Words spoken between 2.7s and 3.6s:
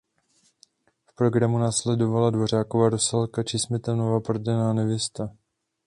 "Rusalka" či